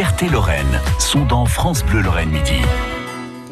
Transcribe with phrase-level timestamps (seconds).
[0.00, 2.52] fiertés-Lorraine sont dans France Bleu Lorraine Midi.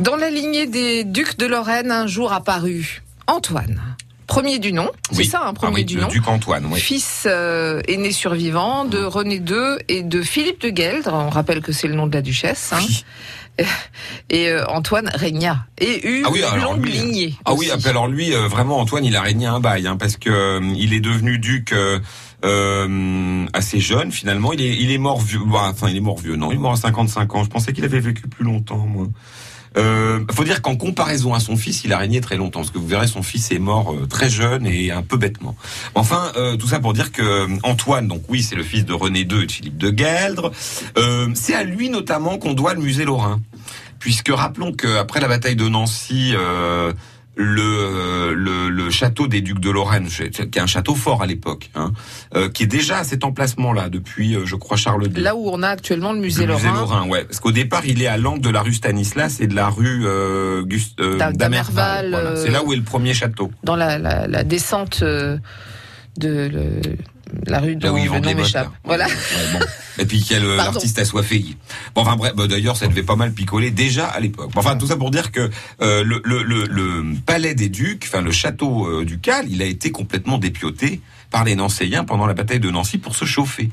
[0.00, 3.80] Dans la lignée des ducs de Lorraine, un jour apparu Antoine.
[4.26, 5.24] Premier du nom, c'est Oui.
[5.24, 6.08] ça, un Ah premier oui, du le nom.
[6.08, 6.78] duc Antoine, oui.
[6.78, 11.14] Fils euh, aîné survivant de René II et de Philippe de Gueldre.
[11.14, 12.74] On rappelle que c'est le nom de la duchesse.
[12.74, 12.78] hein.
[12.86, 13.04] Oui.
[14.30, 17.34] Et euh, Antoine régna et eut Ah oui, une alors longue lui, lignée.
[17.44, 17.88] Ah oui, aussi.
[17.88, 20.92] alors lui, euh, vraiment, Antoine, il a régné un bail, hein, parce que euh, il
[20.92, 22.00] est devenu duc euh,
[22.44, 24.52] euh, assez jeune, finalement.
[24.52, 25.40] Il est, il est mort vieux.
[25.46, 26.36] bah, enfin, il est mort vieux.
[26.36, 27.44] Non, il est mort à 55 ans.
[27.44, 29.06] Je pensais qu'il avait vécu plus longtemps, moi.
[29.76, 32.78] Euh, faut dire qu'en comparaison à son fils, il a régné très longtemps, parce que
[32.78, 35.56] vous verrez, son fils est mort euh, très jeune et un peu bêtement.
[35.94, 38.92] Enfin, euh, tout ça pour dire que euh, Antoine, donc oui, c'est le fils de
[38.92, 40.52] René II et de Philippe de Gueldre.
[40.96, 43.40] Euh, c'est à lui notamment qu'on doit le musée Lorrain,
[43.98, 46.92] puisque rappelons qu'après la bataille de Nancy, euh,
[47.36, 51.70] le, le, le château des ducs de Lorraine, qui est un château fort à l'époque,
[51.74, 51.92] hein,
[52.36, 55.22] euh, qui est déjà à cet emplacement-là depuis, euh, je crois, Charles II.
[55.22, 56.80] Là où on a actuellement le musée Le musée Lorrain.
[56.80, 57.24] Lorrain, ouais.
[57.24, 60.04] Parce qu'au départ, il est à l'angle de la rue Stanislas et de la rue
[60.06, 60.64] euh,
[61.00, 62.10] euh, Dam- d'Amerval.
[62.10, 62.28] Voilà.
[62.30, 63.50] euh, C'est là où est le premier château.
[63.62, 65.36] dans la, la, la descente euh,
[66.18, 66.96] de le-
[67.46, 68.68] la rue dont le nom m'échappe.
[68.68, 68.72] là.
[68.84, 69.06] Voilà.
[69.06, 69.12] Ouais,
[69.52, 69.60] bon.
[69.98, 70.72] Et puis quel euh, Pardon.
[70.72, 71.44] l'artiste assoiffé.
[71.94, 74.50] Bon, enfin bref, bah, d'ailleurs, ça devait pas mal picoler déjà à l'époque.
[74.52, 75.50] Bon, Enfin, tout ça pour dire que
[75.82, 79.66] euh, le, le, le, le palais des ducs, enfin le château euh, ducal, il a
[79.66, 83.70] été complètement dépioté par les Nancéiens pendant la bataille de Nancy pour se chauffer.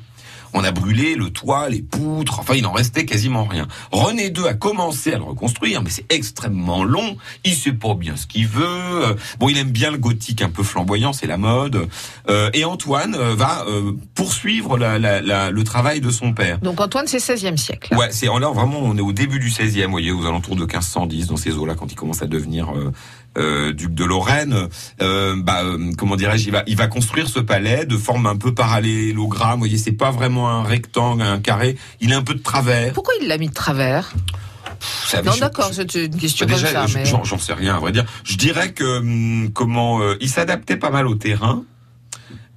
[0.54, 3.68] On a brûlé le toit, les poutres, enfin il n'en restait quasiment rien.
[3.92, 7.18] René II a commencé à le reconstruire, mais c'est extrêmement long.
[7.46, 8.62] Il sait pas bien ce qu'il veut.
[8.66, 11.88] Euh, Bon, il aime bien le gothique un peu flamboyant, c'est la mode.
[12.30, 16.60] Euh, et Antoine euh, va euh, poursuivre la- la- la- le travail de son père.
[16.60, 17.96] Donc Antoine, c'est 16e siècle.
[17.96, 20.62] Ouais, c'est alors vraiment on est au début du 16e, vous voyez, aux alentours de
[20.66, 22.92] 1510 dans ces eaux-là quand il commence à devenir euh,
[23.38, 24.68] euh, duc de Lorraine.
[25.02, 28.36] Euh, bah, euh, comment dirais-je, il va il va construire ce palais de forme un
[28.36, 29.54] peu parallélogramme.
[29.54, 31.78] Vous voyez, c'est pas vraiment un rectangle, un carré.
[32.00, 32.94] Il est un peu de travers.
[32.94, 34.14] Pourquoi il l'a mis de travers
[34.80, 36.94] savez, Non, d'accord, c'est une question bah, comme déjà, ça.
[36.98, 37.06] Mais...
[37.06, 38.06] j'en j'en sais rien, à vrai dire.
[38.24, 41.64] Je dirais que hum, comment euh, il s'adaptait pas mal au terrain.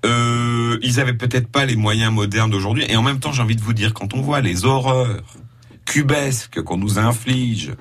[0.04, 2.84] Euh, ils avaient peut-être pas les moyens modernes d'aujourd'hui.
[2.88, 5.22] Et en même temps, j'ai envie de vous dire, quand on voit les horreurs
[5.86, 7.72] cubesques qu'on nous inflige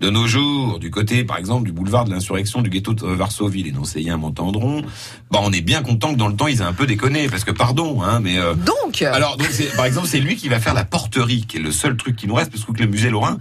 [0.00, 3.62] de nos jours, du côté, par exemple, du boulevard de l'insurrection du ghetto de Varsovie,
[3.62, 4.82] les Nancéiens m'entendront,
[5.30, 7.44] bah, on est bien content que dans le temps, ils aient un peu déconné, parce
[7.44, 10.74] que pardon, hein, mais, euh, Donc, alors, donc, par exemple, c'est lui qui va faire
[10.74, 13.38] la porterie, qui est le seul truc qui nous reste, parce que le musée Lorrain,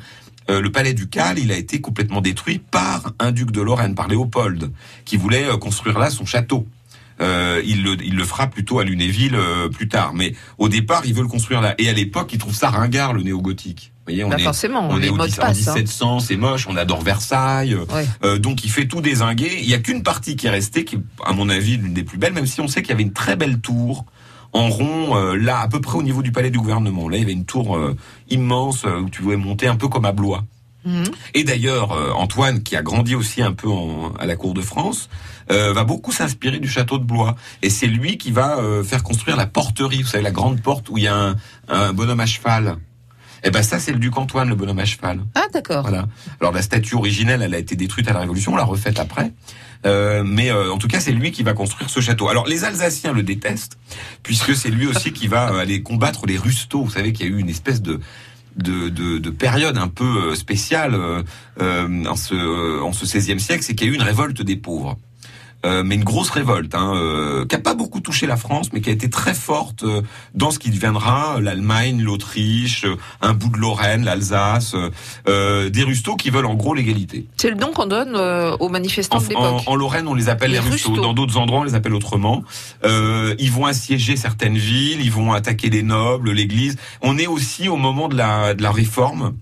[0.50, 4.08] euh, le palais ducal, il a été complètement détruit par un duc de Lorraine, par
[4.08, 4.72] Léopold,
[5.06, 6.68] qui voulait euh, construire là son château.
[7.22, 11.04] Euh, il, le, il le fera plutôt à Lunéville euh, plus tard, mais au départ,
[11.06, 11.76] il veut le construire là.
[11.78, 13.92] Et à l'époque, il trouve ça ringard le néo-gothique.
[13.98, 15.68] Vous voyez, on bah, est, forcément, on est au modes 10 en passent.
[15.68, 15.74] hein.
[15.76, 17.76] 1700, c'est moche, on adore Versailles.
[17.76, 18.08] Ouais.
[18.24, 19.60] Euh, donc il fait tout désinguer.
[19.62, 22.04] Il y a qu'une partie qui est restée, qui est, à mon avis, l'une des
[22.04, 24.06] plus belles, même si on sait qu'il y avait une très belle tour
[24.54, 27.08] en rond, euh, là, à peu près au niveau du palais du gouvernement.
[27.08, 27.96] Là, il y avait une tour euh,
[28.30, 30.44] immense euh, où tu pouvais monter un peu comme à Blois.
[30.86, 31.04] Mhm.
[31.34, 34.62] Et d'ailleurs, euh, Antoine, qui a grandi aussi un peu en- à la cour de
[34.62, 35.10] France,
[35.52, 37.36] euh, va beaucoup s'inspirer du château de Blois.
[37.62, 40.90] Et c'est lui qui va euh, faire construire la porterie, vous savez, la grande porte
[40.90, 41.36] où il y a un,
[41.68, 42.78] un bonhomme à cheval.
[43.44, 45.22] Et ben ça, c'est le duc Antoine, le bonhomme à cheval.
[45.36, 45.82] Ah, d'accord.
[45.84, 46.08] Voilà.
[46.42, 49.32] Alors la statue originelle, elle a été détruite à la Révolution, on l'a refaite après.
[49.86, 52.28] Euh, mais euh, en tout cas, c'est lui qui va construire ce château.
[52.28, 53.78] Alors les Alsaciens le détestent,
[54.24, 56.84] puisque c'est lui aussi qui va euh, aller combattre les Rusteaux.
[56.84, 58.02] Vous savez qu'il y a eu une espèce de
[58.56, 61.24] de, de, de période un peu euh, spéciale euh,
[61.62, 64.42] euh, en ce euh, en ce 16e siècle, c'est qu'il y a eu une révolte
[64.42, 64.98] des pauvres.
[65.66, 68.80] Euh, mais une grosse révolte, hein, euh, qui a pas beaucoup touché la France, mais
[68.80, 70.02] qui a été très forte euh,
[70.34, 74.90] dans ce qui deviendra l'Allemagne, l'Autriche, euh, un bout de Lorraine, l'Alsace, euh,
[75.28, 77.26] euh, des Rusteaux qui veulent en gros l'égalité.
[77.36, 79.44] C'est le nom qu'on donne euh, aux manifestants En, de l'époque.
[79.68, 80.70] en- en Lorraine, on les appelle les, Les.
[80.70, 80.96] Rusteaux.
[80.96, 82.42] Dans d'autres endroits, on les appelle autrement.
[82.86, 86.78] Euh, ils vont assiéger certaines villes, ils vont attaquer les nobles, l'Église.
[87.02, 89.34] On est aussi au moment de la, de la réforme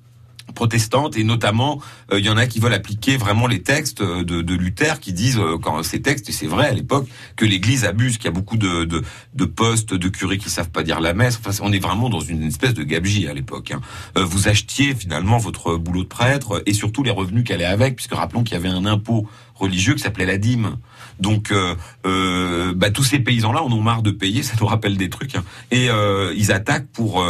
[0.57, 1.79] protestante et notamment
[2.12, 5.00] euh, il y en a qui veulent appliquer vraiment les textes euh, de, de Luther
[5.00, 8.25] qui disent euh, quand ces textes et c'est vrai à l'époque que l'Église abuse qu'il
[8.25, 9.03] y a beaucoup de, de,
[9.35, 12.22] de postes de curés qui savent pas dire la messe enfin on est vraiment dans
[12.22, 13.81] une espèce de gabegie à l'époque hein.
[14.18, 17.95] Euh, vous achetiez finalement votre boulot de prêtre et surtout les revenus qu'elle est avec
[17.95, 20.77] puisque rappelons qu'il y avait un impôt religieux qui s'appelait la dîme
[21.19, 21.75] donc euh,
[22.06, 25.36] euh, bah, tous ces paysans-là en ont marre de payer, ça nous rappelle des trucs,
[25.36, 25.44] hein.
[25.71, 27.25] et euh, ils attaquent pour,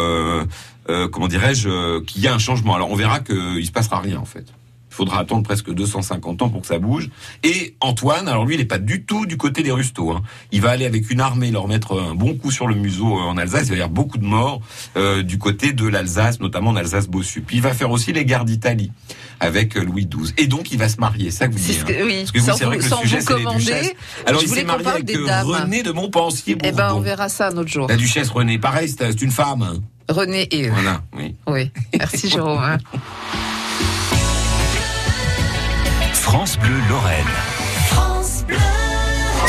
[0.90, 2.76] euh, euh, comment dirais-je, euh, qu'il y a un changement.
[2.76, 4.46] Alors on verra qu'il se passera rien en fait.
[4.90, 7.10] Il faudra attendre presque 250 ans pour que ça bouge.
[7.44, 10.10] Et Antoine, alors lui, il n'est pas du tout du côté des Rusteaux.
[10.10, 10.24] Hein.
[10.52, 13.22] Il va aller avec une armée leur mettre un bon coup sur le museau euh,
[13.22, 13.66] en Alsace.
[13.68, 14.60] Il va y avoir beaucoup de morts
[14.96, 17.42] euh, du côté de l'Alsace, notamment en Alsace-Bossu.
[17.42, 18.92] Puis il va faire aussi les guerres d'Italie
[19.40, 20.34] avec euh, Louis XII.
[20.38, 21.84] Et donc il va se marier, ça que vous dites.
[21.84, 23.60] que- oui, Parce que sans c'est vrai vous- que le sujet, vous c'est les commander,
[23.66, 23.94] duchesses.
[24.26, 25.44] Alors il s'est marié avec euh.
[25.44, 27.88] René de Montpensier Eh ben, on verra ça un autre jour.
[27.88, 29.80] La duchesse Renée, pareil, c'est une femme.
[30.10, 30.14] Hein.
[30.14, 30.72] René et eux.
[30.72, 31.36] Voilà, oui.
[31.48, 31.72] Oui.
[31.98, 32.60] Merci Jérôme.
[36.14, 37.26] France Bleu Lorraine.